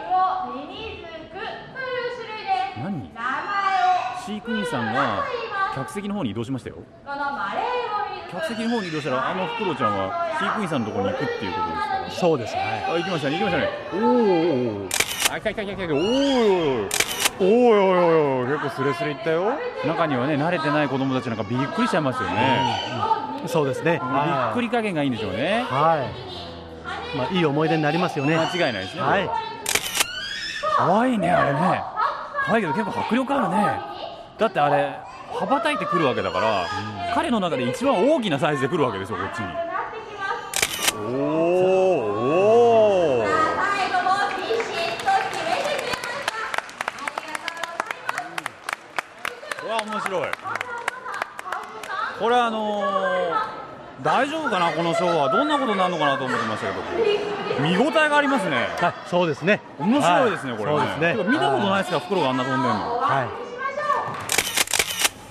[0.00, 1.44] ーウオミミズクという
[2.16, 2.80] 種類です。
[2.80, 3.12] 何？
[3.12, 3.20] 名前
[4.16, 4.24] を。
[4.24, 5.22] 飼育員さんが
[5.74, 6.76] 客席の方に移動しましたよ。
[8.30, 10.08] 客席の方に移動したらあのフクロウちゃんは
[10.40, 11.66] 飼育員さんのところに行くっていうこと
[12.06, 12.20] ですか？
[12.20, 12.54] そうです。
[12.56, 12.64] はい。
[12.84, 13.68] あ行きましたね行きましたね。
[13.92, 16.86] おーおーおーあ来た来た来た来たおーい
[17.40, 18.48] おいおいおいおいおい。
[18.48, 19.52] 結構スレスレいったよ。
[19.86, 22.80] 中にはね慣れてない子供たちなんかびっくりしちゃいますよね、
[23.46, 23.92] そうですね。
[23.92, 24.00] びっ
[24.54, 25.64] くり加減がいいんでしょうね。
[25.68, 26.04] は
[27.14, 27.16] い。
[27.16, 28.36] まあ、いい思い出になりますよね。
[28.36, 29.02] 間違いないですね。
[29.02, 29.30] はい。
[30.76, 31.80] 可愛いねあれね。
[32.46, 33.78] 可愛いけど結構迫力あるね。
[34.36, 34.98] だってあれ
[35.32, 36.66] 羽ばたいてくるわけだから、
[37.14, 39.46] 彼の中で一番大きなサイズで来るわけですよこっちに。
[40.96, 43.30] おーおー
[49.62, 50.26] うわ面白い
[52.20, 53.60] これあのー
[54.02, 55.28] 大丈夫かなこのショーは？
[55.30, 58.68] どんなことになるのかなと思ってましたけど見応えがありますね。
[58.80, 59.60] はい、そうですね。
[59.78, 60.78] 面白いですね、これね。
[60.78, 61.24] そうですね。
[61.28, 62.00] 見たことないですか？
[62.00, 62.96] 袋があんな飛んでんの。
[62.96, 63.28] はい。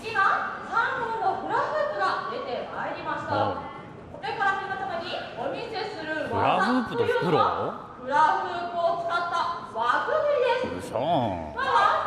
[0.06, 0.22] 今
[0.70, 9.34] 3本のフラフープが出てまいりましたこれから皆様にお見せするフラフープと袋フラフープを使った
[9.74, 10.30] 輪くぐ
[10.70, 12.06] りですうそ今日は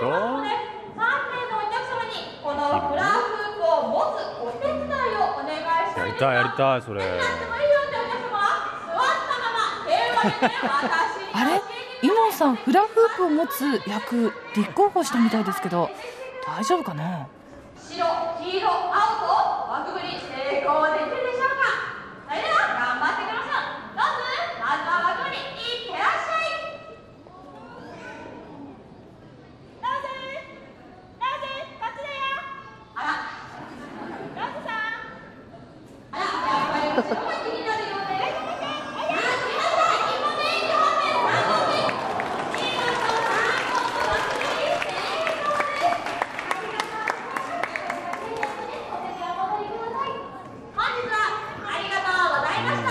[0.00, 0.56] 本ありますので
[0.96, 7.02] 3名のお客様にこのフラフープを持つお手伝いをお願いしたいやりたいそれ。
[11.32, 11.62] あれ？
[12.02, 15.88] イモンさんフラフープを持つ役立候補したみたいですけど
[16.46, 17.26] 大丈夫かな？
[17.78, 18.04] 白、
[18.38, 19.32] 黄色、青と
[19.72, 21.64] 輪くぐり成功できるでしょうか
[22.28, 24.20] それでは頑張ってくださいまず
[24.60, 26.60] まずは輪くぐりいってらっしゃい
[29.80, 30.12] なぜ
[31.18, 31.48] なぜ
[31.80, 32.36] こっちだよ
[32.94, 33.32] あら
[34.36, 35.00] なぜさん
[36.12, 41.82] あらやっぱり後ろが気になるようであらすいません今ね2本目3本目
[42.54, 44.94] 見事3本の輪くぐり成
[45.34, 46.06] 功です
[50.70, 51.18] 本日は
[51.66, 52.88] ありがとうございました。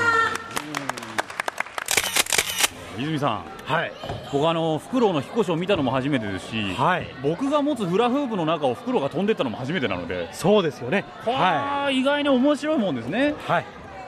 [2.98, 3.88] 泉さんはい。
[4.32, 7.08] 僕あのフクロウの引っ越しを見たのも初めてですし、はい。
[7.22, 11.06] 僕が持つフラフープの中をフクロウが飛んでったのも初めてなのでそうですよね。
[11.26, 13.34] はは意外に面白いもんですねい。
[13.52, 13.66] はい。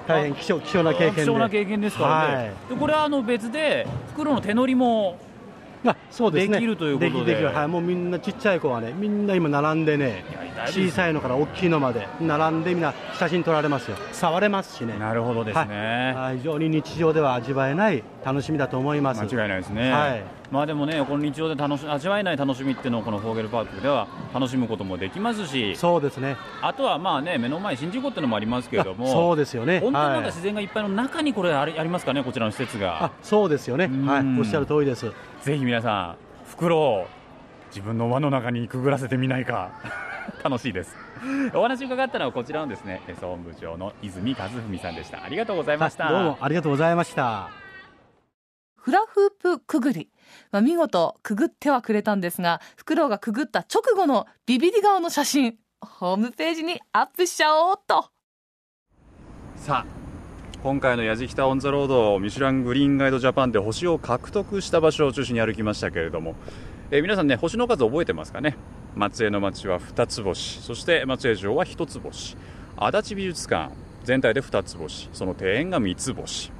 [0.08, 1.22] 大変貴重貴重な経験で。
[1.24, 5.18] 貴重な経験ですからね、はいでこれはあの別でフクロウの手乗りも
[5.86, 6.56] あそうですね。
[6.56, 10.24] できるということではい、もうみんなちっちゃい子はね、みんな今並んでね
[10.68, 13.98] 小さいのから大きいのまで並んでみんな写真撮られますよ。
[14.12, 14.98] 触れますしね。
[14.98, 19.22] なるほどですね、はい、非常に日常では味わえない楽しみだと思います。
[19.24, 26.36] 間違いないですね、はいまあでもね、この日常で楽し味わえない楽しみっていうのをこのフォーゲルパークでは楽しむこともできますし、そうですね。
[26.62, 29.80] あとはまあね目の前、宍道湖っていうのもありますけれども、そうですよね。
[29.80, 33.12] 本当になんかはい自然がいっぱいの中にこれありありますかね、こちらの施設あが。
[33.24, 33.88] そうですよね。
[33.88, 35.10] はい、おっしゃる通りです。
[35.42, 39.72] ぜひ皆さん、フクロウ、自分の輪の中にくぐらせてみないか、
[40.44, 40.98] 楽しいです。
[41.54, 45.24] お話伺ったのはこちらのですね、総務部長の泉和文さんでした。
[45.24, 46.10] ありがとうございました。
[46.10, 47.50] どうもありがとうございました。
[48.76, 50.10] フラフープくぐり。
[50.52, 58.10] まあ、見事くぐってはくれたんですが、フクロウがくぐった直後のビビリ顔の写真、ホームページにアップしちゃおうと。
[59.56, 60.02] さあ
[60.64, 66.36] 今回の「やじきたオン・ザ・ロード」ミシュラン・グリーンガイド・ジャパンで星を獲得した場所を中心に歩きましたけれども、
[66.92, 68.56] えー皆さんね星の数覚えてますかね？
[68.96, 72.36] 松江の町は2つ星そして松江城は1つ星。
[72.78, 73.72] 足立美術館
[74.04, 75.10] 全体で2つ星。
[75.14, 76.52] その庭園が3つ星。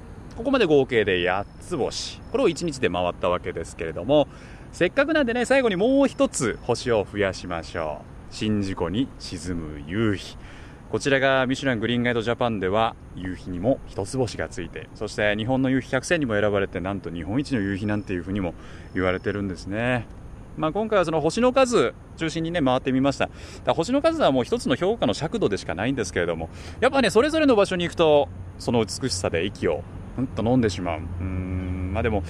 [0.42, 2.20] ここまで合計で8つ星。
[2.32, 4.28] これを1日で回ったわけですけれども
[4.72, 8.34] せっかくなんでね最後にもう1つ星を増やしましょう。
[8.34, 10.38] 宍道湖に沈む夕日。
[10.90, 18.56] こちらがミシュラングリーンガイドジャパンでは夕日にも一つ星がついてそして日本の夕日100選にも選ばれてなんと日本一の夕日なんていうふうにも
[18.96, 20.08] 言われてるんですね、
[20.58, 23.30] まあ、今回はその星の数中心にね回ってみました。
[23.64, 28.28] だ星の数はもう一つの評価の尺度でしかないんですけれどもやっぱねそれぞれの場所に行くと
[28.58, 29.84] その美しさで息を
[30.18, 31.00] うんと飲んでしまう。
[31.00, 31.92] うん。
[31.94, 32.24] まあでも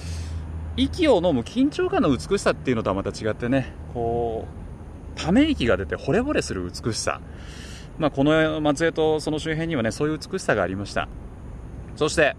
[0.76, 4.46] 息を飲む緊張感の美しさっていうのとはまた違ってねこ
[5.16, 7.20] うため息が出て惚れ惚れする美しさ。
[7.98, 11.08] まあ、この松江とその周辺にはねそういう美しさがありました。
[11.96, 12.36] そして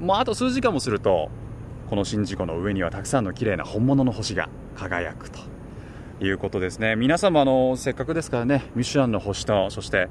[0.00, 1.30] もうあと数時間もすると
[1.90, 5.56] この宍道湖の上にはたくさんの綺麗な本物の星が輝くと。
[6.20, 6.96] いうことですね。
[6.96, 10.08] 皆様あのせっかくですからねミシュランの星とそして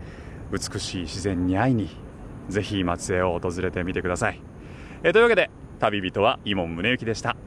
[0.51, 1.89] 美しい自然に会いに
[2.47, 4.39] ぜひ松江を訪れてみてください。
[5.07, 7.37] えというわけで旅人は伊門宗行でした。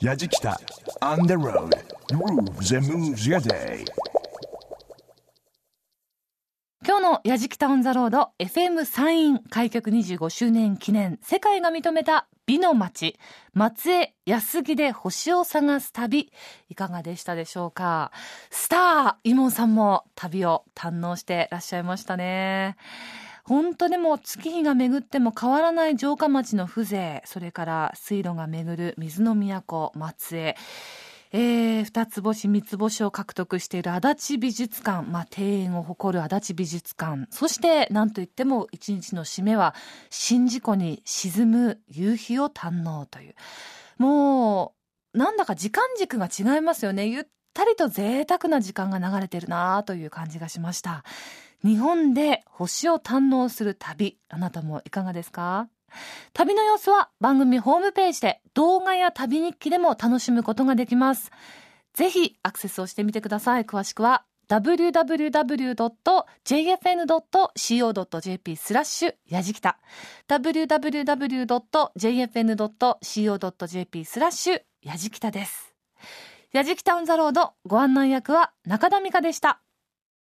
[0.00, 0.58] やじきた。
[1.00, 1.68] On the road.
[2.10, 3.84] Grooves and moves your day.
[6.84, 13.20] 今日のやじきたオンザロード FM 山陰開局25周年記念世界が認めた美の街。
[13.54, 16.32] 松江安木で星を探す旅
[16.68, 18.10] いかがでしたでしょうか？
[18.50, 22.76] スターイモンさんも旅を堪能してらっしゃいましたね
[23.46, 30.56] 本当でも月日が巡っても変わらない城下町の風情それから水路が巡る水の都松江。
[31.32, 37.26] えー、二つ星三つ星を獲得している足立美術館、まあ、庭園を誇る足立美術館。
[37.30, 39.74] そして何といっても一日の締めは
[40.10, 43.34] 宍道湖に沈む夕日を堪能という。
[43.98, 44.74] も
[45.14, 47.06] うなんだか時間軸が違いますよね。
[47.06, 47.24] ゆっ
[47.54, 51.04] たりと贅沢な時間が流れてるなという感じがしました。
[51.64, 55.68] 日本で星を堪能する旅あなたもいかがですか？
[56.32, 61.30] 旅の様子は番組ホームページで動画や旅日記でも楽しむことができます。
[61.92, 63.64] ぜひアクセスをしてみてください。
[63.64, 64.96] 詳しくは www.jfn.co.jp
[68.56, 69.78] スラッシュやじきた。
[70.28, 70.84] www.jfn.co.jp
[74.04, 75.74] スラッシュやじきたです。
[76.52, 79.60] やじきたオンザロードご案内役は中田美香でした。